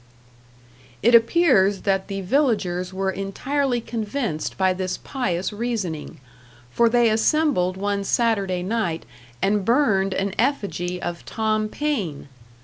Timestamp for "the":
2.07-2.21